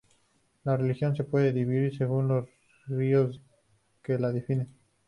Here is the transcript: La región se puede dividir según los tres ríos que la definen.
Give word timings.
La 0.63 0.77
región 0.77 1.15
se 1.15 1.23
puede 1.25 1.53
dividir 1.53 1.95
según 1.95 2.27
los 2.27 2.45
tres 2.47 2.97
ríos 2.97 3.39
que 4.01 4.17
la 4.17 4.31
definen. 4.31 4.69